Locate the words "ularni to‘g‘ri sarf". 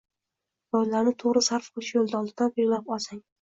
0.85-1.67